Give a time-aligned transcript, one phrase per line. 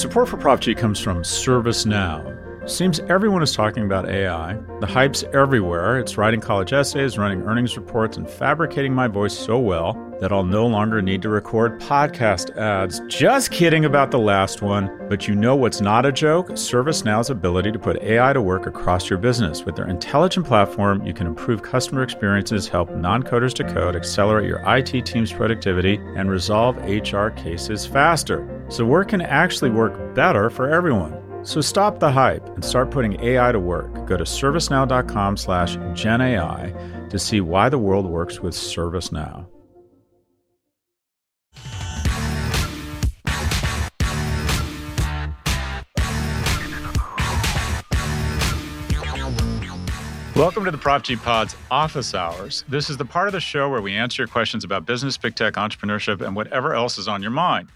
[0.00, 2.39] Support for Prof G comes from ServiceNow.
[2.66, 4.54] Seems everyone is talking about AI.
[4.80, 5.98] The hype's everywhere.
[5.98, 10.44] It's writing college essays, running earnings reports, and fabricating my voice so well that I'll
[10.44, 13.00] no longer need to record podcast ads.
[13.08, 14.90] Just kidding about the last one.
[15.08, 16.50] But you know what's not a joke?
[16.50, 19.64] ServiceNow's ability to put AI to work across your business.
[19.64, 24.46] With their intelligent platform, you can improve customer experiences, help non coders to code, accelerate
[24.46, 28.46] your IT team's productivity, and resolve HR cases faster.
[28.68, 31.19] So work can actually work better for everyone.
[31.42, 34.06] So stop the hype and start putting AI to work.
[34.06, 39.46] Go to servicenow.com slash GenAI to see why the world works with ServiceNow.
[50.36, 52.64] Welcome to the Prof G Pod's Office Hours.
[52.68, 55.34] This is the part of the show where we answer your questions about business, big
[55.34, 57.68] tech, entrepreneurship, and whatever else is on your mind.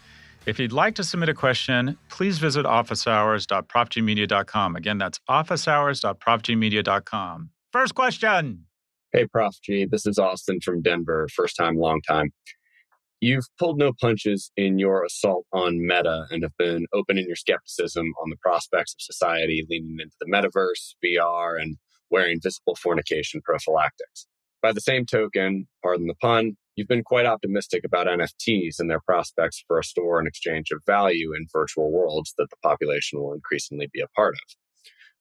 [0.47, 4.77] If you'd like to submit a question, please visit officehours.profgmedia.com.
[4.77, 7.51] Again, that's officehours.profgmedia.com.
[7.73, 8.67] First question.
[9.12, 9.86] Hey, Prof G.
[9.91, 11.28] This is Austin from Denver.
[11.34, 12.31] First time, long time.
[13.20, 17.36] You've pulled no punches in your assault on Meta and have been open in your
[17.36, 21.79] skepticism on the prospects of society leaning into the metaverse, VR, and
[22.11, 24.27] wearing visible fornication prophylactics.
[24.61, 29.01] By the same token, pardon the pun, you've been quite optimistic about NFTs and their
[29.01, 33.33] prospects for a store and exchange of value in virtual worlds that the population will
[33.33, 34.57] increasingly be a part of.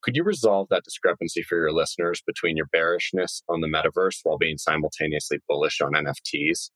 [0.03, 4.37] Could you resolve that discrepancy for your listeners between your bearishness on the metaverse while
[4.37, 6.71] being simultaneously bullish on NFTs?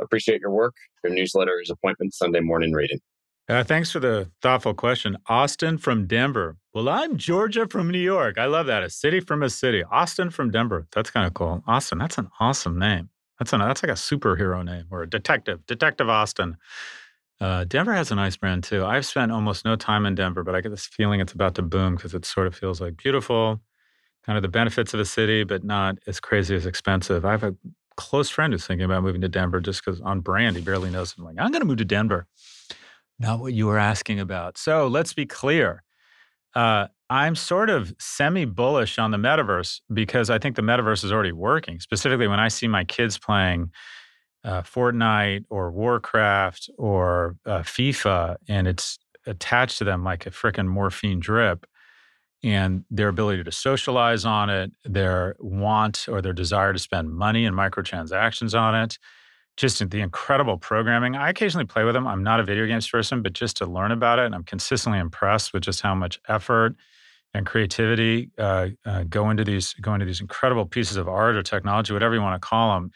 [0.00, 0.74] Appreciate your work.
[1.02, 3.00] Your newsletter is appointment Sunday morning reading.
[3.48, 5.16] Uh, thanks for the thoughtful question.
[5.26, 6.58] Austin from Denver.
[6.72, 8.38] Well, I'm Georgia from New York.
[8.38, 8.82] I love that.
[8.82, 9.82] A city from a city.
[9.90, 10.86] Austin from Denver.
[10.92, 11.64] That's kind of cool.
[11.66, 13.08] Austin, that's an awesome name.
[13.38, 15.64] That's, that's like a superhero name or a detective.
[15.66, 16.56] Detective Austin.
[17.40, 18.84] Uh, Denver has a nice brand too.
[18.84, 21.62] I've spent almost no time in Denver, but I get this feeling it's about to
[21.62, 23.60] boom because it sort of feels like beautiful,
[24.26, 27.24] kind of the benefits of a city, but not as crazy as expensive.
[27.24, 27.54] I have a
[27.96, 31.14] close friend who's thinking about moving to Denver just because on brand, he barely knows.
[31.16, 32.26] I'm like, I'm going to move to Denver.
[33.20, 34.58] Not what you were asking about.
[34.58, 35.82] So let's be clear.
[36.54, 41.12] Uh, I'm sort of semi bullish on the metaverse because I think the metaverse is
[41.12, 41.80] already working.
[41.80, 43.70] Specifically, when I see my kids playing
[44.44, 50.68] uh, Fortnite or Warcraft or uh, FIFA, and it's attached to them like a freaking
[50.68, 51.66] morphine drip,
[52.44, 57.46] and their ability to socialize on it, their want or their desire to spend money
[57.46, 58.98] and microtransactions on it,
[59.56, 61.16] just the incredible programming.
[61.16, 62.06] I occasionally play with them.
[62.06, 65.00] I'm not a video games person, but just to learn about it, and I'm consistently
[65.00, 66.76] impressed with just how much effort
[67.34, 71.42] and creativity uh, uh, go into these go into these incredible pieces of art or
[71.42, 72.90] technology, whatever you want to call them.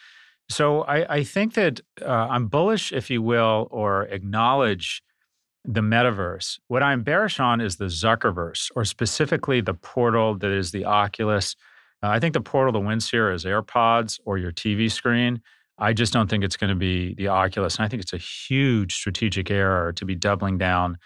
[0.48, 5.03] So I, I think that uh, I'm bullish, if you will, or acknowledge
[5.65, 6.59] the metaverse.
[6.69, 11.54] What I'm bearish on is the Zuckerverse, or specifically the portal that is the Oculus.
[12.03, 15.41] Uh, I think the portal that wins here is AirPods or your TV screen.
[15.78, 17.76] I just don't think it's going to be the Oculus.
[17.76, 20.98] And I think it's a huge strategic error to be doubling down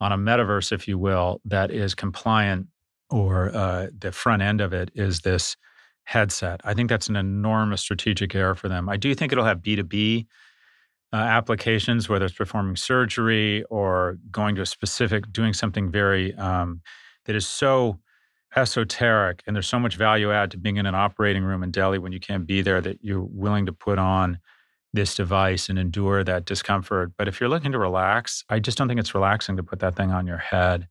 [0.00, 2.66] on a metaverse, if you will, that is compliant
[3.10, 5.56] or uh, the front end of it is this
[6.04, 6.60] headset.
[6.64, 8.88] I think that's an enormous strategic error for them.
[8.88, 10.26] I do think it'll have B2B
[11.12, 16.80] uh, applications, whether it's performing surgery or going to a specific, doing something very um,
[17.24, 17.98] that is so
[18.54, 21.98] esoteric and there's so much value add to being in an operating room in Delhi
[21.98, 24.38] when you can't be there that you're willing to put on
[24.96, 27.12] this device and endure that discomfort.
[27.16, 29.94] But if you're looking to relax, I just don't think it's relaxing to put that
[29.94, 30.88] thing on your head.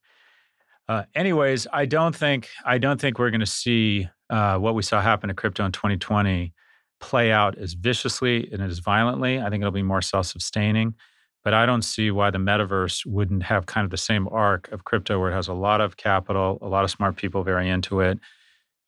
[0.87, 4.83] Uh, anyways, I don't think I don't think we're going to see uh, what we
[4.83, 6.53] saw happen to crypto in 2020
[6.99, 9.39] play out as viciously and as violently.
[9.39, 10.95] I think it'll be more self-sustaining.
[11.43, 14.83] But I don't see why the metaverse wouldn't have kind of the same arc of
[14.83, 17.99] crypto, where it has a lot of capital, a lot of smart people very into
[17.99, 18.19] it.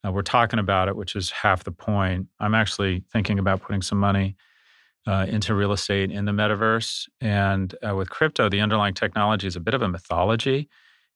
[0.04, 2.26] Uh, we're talking about it, which is half the point.
[2.40, 4.36] I'm actually thinking about putting some money
[5.08, 7.08] uh, into real estate in the metaverse.
[7.22, 10.68] And uh, with crypto, the underlying technology is a bit of a mythology.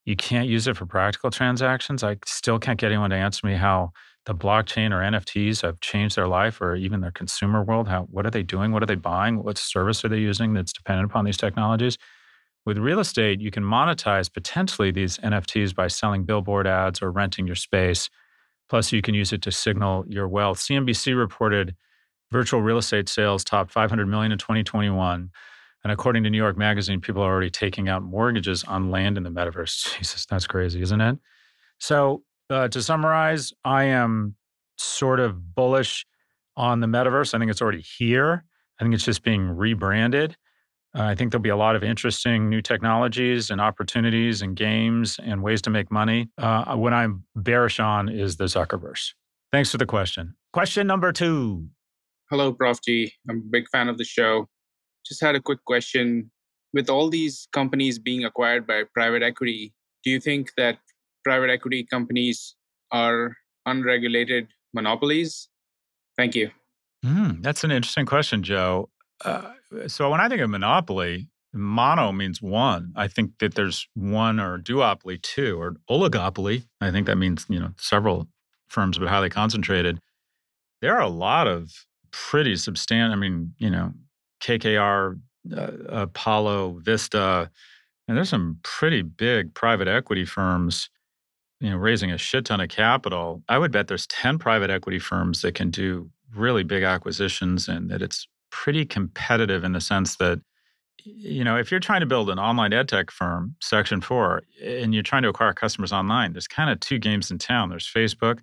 [0.07, 2.03] You can't use it for practical transactions.
[2.03, 3.93] I still can't get anyone to answer me how
[4.25, 7.87] the blockchain or NFTs have changed their life or even their consumer world.
[7.87, 8.73] How what are they doing?
[8.73, 9.43] What are they buying?
[9.43, 11.99] What service are they using that's dependent upon these technologies?
[12.65, 17.47] With real estate, you can monetize potentially these NFTs by selling billboard ads or renting
[17.47, 18.09] your space.
[18.71, 20.61] Plus, you can use it to signal your wealth.
[20.61, 21.75] CNBC reported
[22.33, 25.31] virtual real estate sales topped 500 million in 2021.
[25.85, 29.23] And according to New York Magazine, people are already taking out mortgages on land in
[29.23, 29.97] the metaverse.
[29.99, 31.19] Jesus, that's crazy, isn't it?
[31.79, 34.37] So uh, to summarize, I am
[34.79, 36.07] sort of bullish
[36.57, 37.35] on the metaverse.
[37.35, 38.45] I think it's already here.
[38.81, 40.37] I think it's just being rebranded.
[40.95, 45.19] Uh, I think there'll be a lot of interesting new technologies and opportunities and games
[45.23, 46.29] and ways to make money.
[46.37, 49.13] Uh, what I'm bearish on is the Zuckerverse.
[49.51, 50.35] Thanks for the question.
[50.53, 51.69] Question number two.
[52.33, 52.81] Hello, Prof.
[52.83, 53.13] G.
[53.29, 54.49] I'm a big fan of the show.
[55.05, 56.31] Just had a quick question.
[56.73, 60.79] With all these companies being acquired by private equity, do you think that
[61.25, 62.57] private equity companies
[62.91, 63.37] are
[63.67, 65.51] unregulated monopolies?
[66.17, 66.51] Thank you.
[67.05, 68.89] Mm, that's an interesting question, Joe.
[69.23, 69.51] Uh,
[69.87, 72.95] so when I think of monopoly, mono means one.
[72.97, 76.65] I think that there's one or duopoly two or oligopoly.
[76.81, 78.27] I think that means you know several
[78.69, 80.01] firms but highly concentrated.
[80.81, 81.71] There are a lot of
[82.13, 83.13] pretty substantial.
[83.13, 83.93] I mean, you know,
[84.43, 85.19] KKR,
[85.57, 87.51] uh, Apollo, Vista,
[88.07, 90.91] and there's some pretty big private equity firms
[91.63, 94.99] you know, raising a shit ton of capital, I would bet there's 10 private equity
[94.99, 100.17] firms that can do really big acquisitions and that it's pretty competitive in the sense
[100.17, 100.41] that,
[101.05, 105.05] you know, if you're trying to build an online ed tech firm, Section4, and you're
[105.05, 107.71] trying to acquire customers online, there's kind of two games in town.
[107.71, 108.41] There's Facebook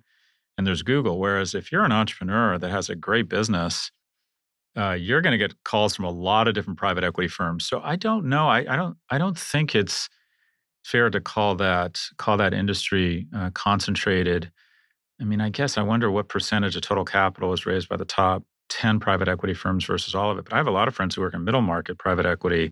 [0.60, 1.18] and there's Google.
[1.18, 3.90] Whereas if you're an entrepreneur that has a great business,
[4.76, 7.66] uh, you're going to get calls from a lot of different private equity firms.
[7.66, 8.46] So I don't know.
[8.46, 8.98] I, I don't.
[9.08, 10.10] I don't think it's
[10.84, 14.52] fair to call that call that industry uh, concentrated.
[15.18, 18.04] I mean, I guess I wonder what percentage of total capital is raised by the
[18.04, 20.44] top 10 private equity firms versus all of it.
[20.44, 22.70] But I have a lot of friends who work in middle market private equity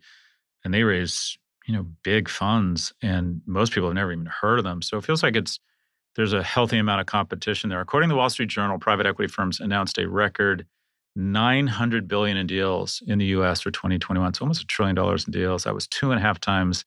[0.62, 4.64] and they raise, you know, big funds and most people have never even heard of
[4.64, 4.82] them.
[4.82, 5.58] So it feels like it's
[6.18, 7.80] there's a healthy amount of competition there.
[7.80, 10.66] According to the Wall Street Journal, private equity firms announced a record
[11.14, 14.28] 900 billion in deals in the US for 2021.
[14.28, 15.62] It's almost a trillion dollars in deals.
[15.62, 16.84] That was two and a half times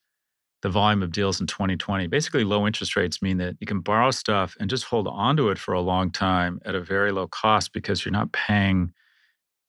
[0.63, 2.07] the volume of deals in 2020.
[2.07, 5.49] Basically, low interest rates mean that you can borrow stuff and just hold on to
[5.49, 8.91] it for a long time at a very low cost because you're not paying.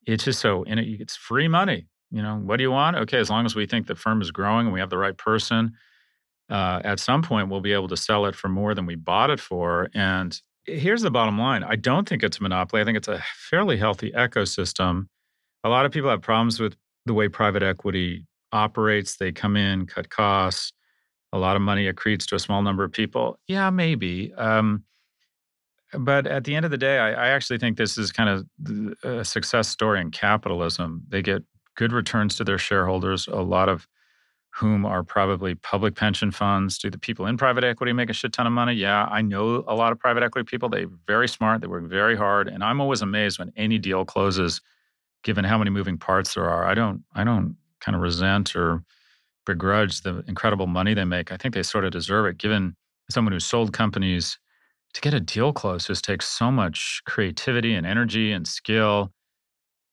[0.06, 1.86] It's just so it's free money.
[2.10, 2.96] You know, what do you want?
[2.96, 5.16] Okay, as long as we think the firm is growing and we have the right
[5.16, 5.74] person,
[6.52, 9.30] uh, at some point we'll be able to sell it for more than we bought
[9.30, 9.88] it for.
[9.94, 12.82] And here's the bottom line: I don't think it's a monopoly.
[12.82, 15.06] I think it's a fairly healthy ecosystem.
[15.64, 16.76] A lot of people have problems with
[17.06, 19.16] the way private equity operates.
[19.16, 20.72] They come in, cut costs
[21.32, 23.38] a lot of money accretes to a small number of people.
[23.48, 24.32] Yeah, maybe.
[24.34, 24.84] Um,
[25.98, 28.94] but at the end of the day, I, I, actually think this is kind of
[29.02, 31.02] a success story in capitalism.
[31.08, 31.42] They get
[31.76, 33.86] good returns to their shareholders, a lot of
[34.54, 36.78] whom are probably public pension funds.
[36.78, 38.74] Do the people in private equity make a shit ton of money?
[38.74, 40.68] Yeah, I know a lot of private equity people.
[40.68, 42.48] They're very smart, they work very hard.
[42.48, 44.60] And I'm always amazed when any deal closes,
[45.24, 46.66] given how many moving parts there are.
[46.66, 48.82] I don't, I don't kind of resent or
[49.46, 51.32] begrudge the incredible money they make.
[51.32, 52.76] I think they sort of deserve it, given
[53.10, 54.38] someone who sold companies
[54.94, 59.12] to get a deal closed just takes so much creativity and energy and skill.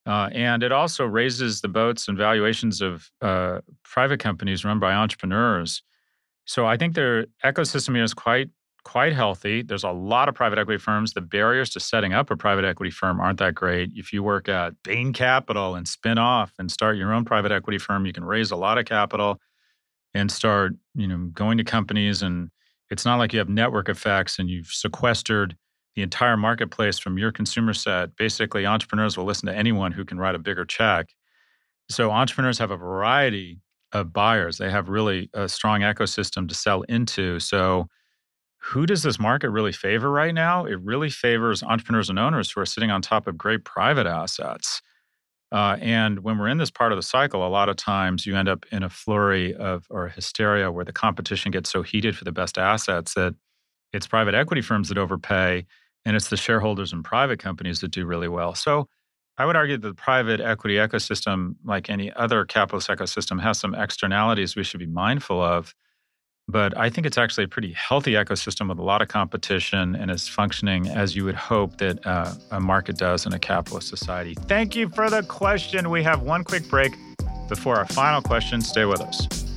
[0.09, 4.91] Uh, and it also raises the boats and valuations of uh, private companies run by
[4.91, 5.83] entrepreneurs.
[6.45, 8.49] So I think their ecosystem here is quite
[8.83, 9.61] quite healthy.
[9.61, 11.13] There's a lot of private equity firms.
[11.13, 13.91] The barriers to setting up a private equity firm aren't that great.
[13.93, 17.77] If you work at Bain Capital and spin off and start your own private equity
[17.77, 19.39] firm, you can raise a lot of capital
[20.15, 22.49] and start, you know, going to companies and
[22.89, 25.55] it's not like you have network effects and you've sequestered
[25.99, 28.15] the entire marketplace from your consumer set.
[28.15, 31.09] Basically, entrepreneurs will listen to anyone who can write a bigger check.
[31.89, 33.59] So entrepreneurs have a variety
[33.91, 34.57] of buyers.
[34.57, 37.37] They have really a strong ecosystem to sell into.
[37.41, 37.87] So
[38.59, 40.63] who does this market really favor right now?
[40.63, 44.81] It really favors entrepreneurs and owners who are sitting on top of great private assets.
[45.51, 48.37] Uh, and when we're in this part of the cycle, a lot of times you
[48.37, 52.23] end up in a flurry of or hysteria where the competition gets so heated for
[52.23, 53.35] the best assets that
[53.91, 55.65] it's private equity firms that overpay
[56.05, 58.55] and it's the shareholders and private companies that do really well.
[58.55, 58.87] So
[59.37, 63.73] I would argue that the private equity ecosystem, like any other capitalist ecosystem, has some
[63.73, 65.73] externalities we should be mindful of.
[66.47, 70.09] But I think it's actually a pretty healthy ecosystem with a lot of competition and
[70.09, 74.33] is functioning as you would hope that uh, a market does in a capitalist society.
[74.33, 75.89] Thank you for the question.
[75.89, 76.93] We have one quick break
[77.47, 78.61] before our final question.
[78.61, 79.48] Stay with us.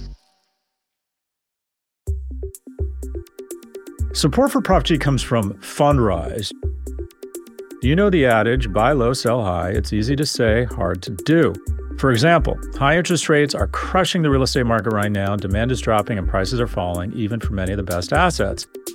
[4.15, 6.53] Support for Prof G comes from Fundrise.
[7.81, 9.71] You know the adage buy low, sell high.
[9.71, 11.55] It's easy to say, hard to do.
[11.97, 15.35] For example, high interest rates are crushing the real estate market right now.
[15.37, 18.67] Demand is dropping and prices are falling, even for many of the best assets.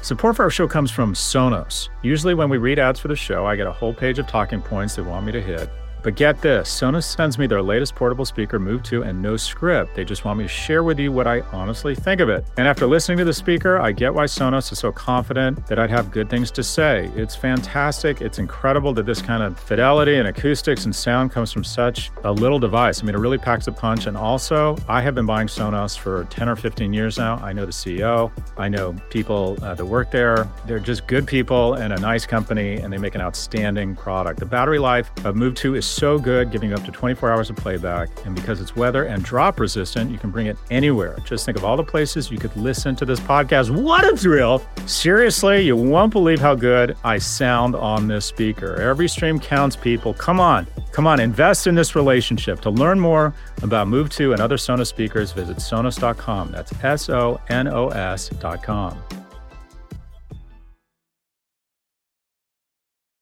[0.00, 1.88] Support for our show comes from Sonos.
[2.02, 4.62] Usually, when we read ads for the show, I get a whole page of talking
[4.62, 5.68] points they want me to hit.
[6.08, 9.94] But get this Sonos sends me their latest portable speaker, Move 2, and no script.
[9.94, 12.46] They just want me to share with you what I honestly think of it.
[12.56, 15.90] And after listening to the speaker, I get why Sonos is so confident that I'd
[15.90, 17.10] have good things to say.
[17.14, 18.22] It's fantastic.
[18.22, 22.32] It's incredible that this kind of fidelity and acoustics and sound comes from such a
[22.32, 23.02] little device.
[23.02, 24.06] I mean, it really packs a punch.
[24.06, 27.36] And also, I have been buying Sonos for 10 or 15 years now.
[27.42, 30.48] I know the CEO, I know people uh, that work there.
[30.64, 34.40] They're just good people and a nice company, and they make an outstanding product.
[34.40, 37.56] The battery life of Move 2 is so good, giving up to 24 hours of
[37.56, 38.08] playback.
[38.24, 41.16] And because it's weather and drop resistant, you can bring it anywhere.
[41.24, 43.70] Just think of all the places you could listen to this podcast.
[43.70, 44.62] What a thrill!
[44.86, 48.80] Seriously, you won't believe how good I sound on this speaker.
[48.80, 50.14] Every stream counts, people.
[50.14, 52.60] Come on, come on, invest in this relationship.
[52.60, 56.52] To learn more about Move 2 and other Sonos speakers, visit Sonos.com.
[56.52, 59.02] That's S O N O S.com.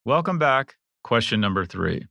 [0.05, 0.77] Welcome back.
[1.03, 2.07] Question number three.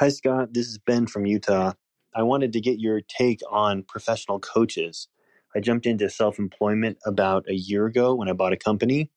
[0.00, 0.54] Hi, Scott.
[0.54, 1.74] This is Ben from Utah.
[2.16, 5.08] I wanted to get your take on professional coaches.
[5.56, 9.10] I jumped into self employment about a year ago when I bought a company.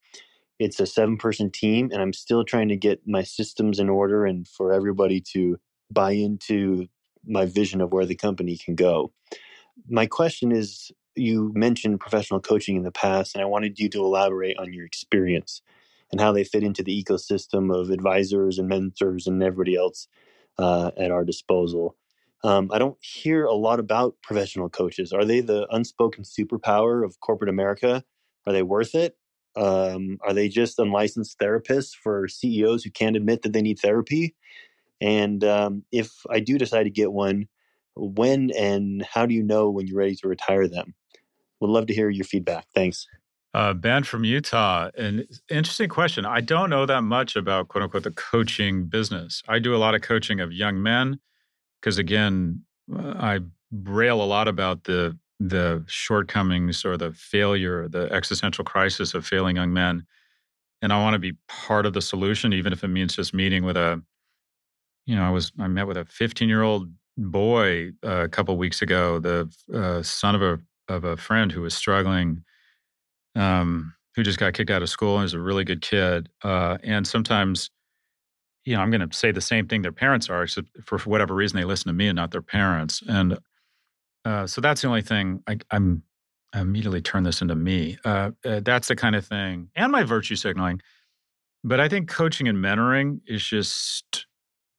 [0.60, 4.26] It's a seven person team, and I'm still trying to get my systems in order
[4.26, 5.58] and for everybody to
[5.92, 6.88] buy into
[7.26, 9.14] my vision of where the company can go.
[9.90, 14.00] My question is you mentioned professional coaching in the past, and I wanted you to
[14.06, 15.62] elaborate on your experience
[16.12, 20.08] and how they fit into the ecosystem of advisors and mentors and everybody else
[20.58, 21.96] uh, at our disposal.
[22.44, 25.14] Um, I don't hear a lot about professional coaches.
[25.14, 28.04] Are they the unspoken superpower of corporate America?
[28.48, 29.16] Are they worth it?
[29.56, 34.36] Um, are they just unlicensed therapists for CEOs who can't admit that they need therapy?
[35.02, 37.48] And um, if I do decide to get one,
[37.96, 40.94] when and how do you know when you're ready to retire them?
[41.60, 42.66] Would love to hear your feedback.
[42.74, 43.08] Thanks.
[43.54, 44.90] Uh, ben from Utah.
[44.98, 46.26] An interesting question.
[46.26, 49.44] I don't know that much about quote unquote the coaching business.
[49.48, 51.20] I do a lot of coaching of young men
[51.82, 52.64] because, again,
[52.96, 53.40] uh, I
[53.72, 59.56] rail a lot about the the shortcomings or the failure, the existential crisis of failing
[59.56, 60.06] young men.
[60.84, 63.66] And I want to be part of the solution, even if it means just meeting
[63.66, 64.02] with a,
[65.08, 68.56] you know, I was I met with a 15 year old boy uh, a couple
[68.56, 72.44] weeks ago, the uh, son of a of a friend who was struggling
[73.36, 76.30] um, who just got kicked out of school and is a really good kid.
[76.44, 77.70] Uh, and sometimes,
[78.66, 81.34] you know, I'm going to say the same thing their parents are, except for whatever
[81.34, 83.02] reason they listen to me and not their parents.
[83.08, 83.38] And
[84.26, 86.04] uh, so that's the only thing I, am
[86.54, 87.98] I immediately turn this into me.
[88.06, 90.82] Uh, uh, that's the kind of thing, and my virtue signaling.
[91.64, 94.26] But I think coaching and mentoring is just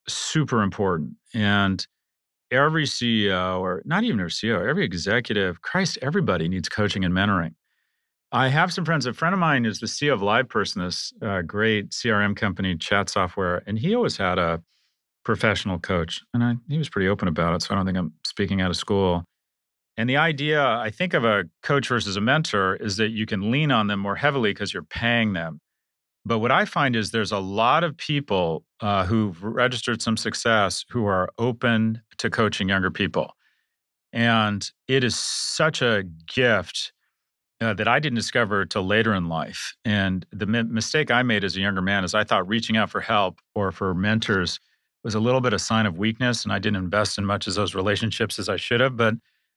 [0.07, 1.15] super important.
[1.33, 1.85] And
[2.51, 7.55] every CEO, or not even our CEO, every executive, Christ, everybody needs coaching and mentoring.
[8.33, 9.05] I have some friends.
[9.05, 13.07] A friend of mine is the CEO of LivePerson, this uh, great CRM company, chat
[13.07, 14.59] software, and he always had a
[15.23, 17.61] professional coach, and I, he was pretty open about it.
[17.61, 19.23] So I don't think I'm speaking out of school.
[19.97, 23.51] And the idea, I think, of a coach versus a mentor is that you can
[23.51, 25.59] lean on them more heavily because you're paying them.
[26.25, 30.85] But what I find is there's a lot of people uh, who've registered some success
[30.89, 33.35] who are open to coaching younger people.
[34.11, 36.93] And it is such a gift
[37.63, 39.73] uh, that I didn't discover till later in life.
[39.85, 42.89] And the mi- mistake I made as a younger man is I thought reaching out
[42.89, 44.59] for help or for mentors
[45.03, 47.55] was a little bit a sign of weakness, and I didn't invest in much of
[47.55, 48.97] those relationships as I should have.
[48.97, 49.15] But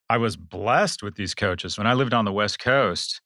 [0.08, 1.76] I was blessed with these coaches.
[1.76, 3.20] When I lived on the West Coast,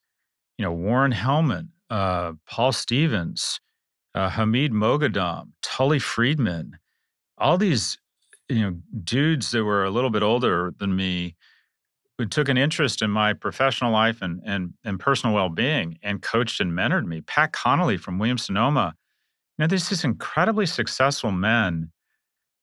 [0.58, 3.60] you know, Warren Hellman, uh, Paul Stephens,
[4.14, 6.78] uh, Hamid Moghadam, Tully Friedman,
[7.38, 7.98] all these,
[8.48, 11.36] you know, dudes that were a little bit older than me
[12.20, 16.60] who took an interest in my professional life and and, and personal well-being and coached
[16.60, 17.22] and mentored me.
[17.22, 18.94] Pat Connolly from Williams Sonoma.
[19.56, 21.90] You know, there's these incredibly successful men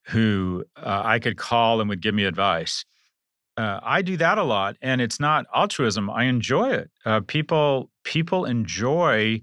[0.09, 2.85] who uh, I could call and would give me advice.
[3.57, 6.09] uh, I do that a lot, and it's not altruism.
[6.11, 6.91] I enjoy it.
[7.03, 9.41] Uh, people people enjoy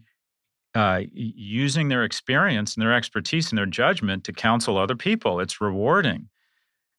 [0.76, 5.40] uh, using their experience and their expertise and their judgment to counsel other people.
[5.40, 6.28] It's rewarding.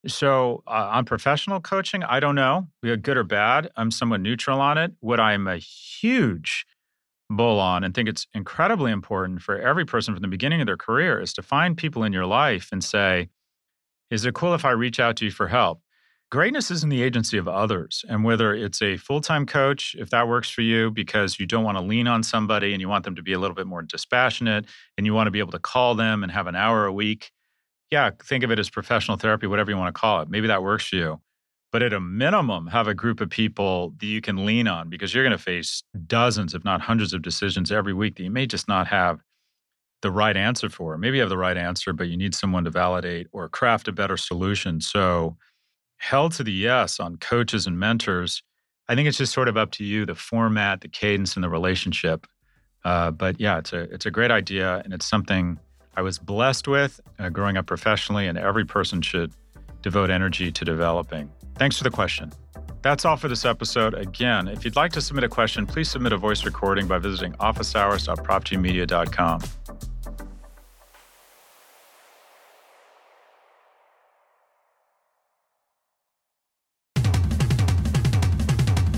[0.07, 3.71] So uh, on professional coaching, I don't know, good or bad.
[3.75, 4.93] I'm somewhat neutral on it.
[4.99, 6.65] What I'm a huge
[7.29, 10.77] bull on and think it's incredibly important for every person from the beginning of their
[10.77, 13.29] career is to find people in your life and say,
[14.11, 15.81] is it cool if I reach out to you for help?
[16.31, 18.03] Greatness is in the agency of others.
[18.09, 21.63] And whether it's a full time coach, if that works for you, because you don't
[21.63, 23.81] want to lean on somebody and you want them to be a little bit more
[23.81, 24.65] dispassionate
[24.97, 27.31] and you want to be able to call them and have an hour a week,
[27.91, 30.29] yeah, think of it as professional therapy, whatever you want to call it.
[30.29, 31.21] Maybe that works for you.
[31.71, 35.13] But at a minimum, have a group of people that you can lean on because
[35.13, 38.47] you're going to face dozens, if not hundreds, of decisions every week that you may
[38.47, 39.19] just not have
[40.01, 40.97] the right answer for.
[40.97, 43.91] Maybe you have the right answer, but you need someone to validate or craft a
[43.91, 44.79] better solution.
[44.79, 45.35] So,
[45.97, 48.43] held to the yes on coaches and mentors.
[48.87, 51.49] I think it's just sort of up to you, the format, the cadence, and the
[51.49, 52.27] relationship.
[52.83, 55.59] Uh, but yeah, it's a it's a great idea, and it's something
[55.95, 59.33] I was blessed with uh, growing up professionally, and every person should
[59.81, 61.31] devote energy to developing.
[61.55, 62.31] Thanks for the question.
[62.81, 63.93] That's all for this episode.
[63.93, 67.33] Again, if you'd like to submit a question, please submit a voice recording by visiting
[67.33, 69.41] officehours.profgmedia.com.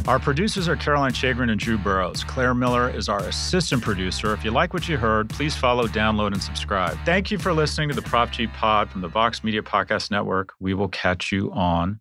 [0.07, 2.23] Our producers are Caroline Shagrin and Drew Burrows.
[2.23, 4.31] Claire Miller is our assistant producer.
[4.31, 6.97] If you like what you heard, please follow, download, and subscribe.
[7.03, 10.53] Thank you for listening to the Prof G Pod from the Vox Media Podcast Network.
[10.61, 11.99] We will catch you on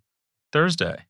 [0.52, 1.06] Thursday.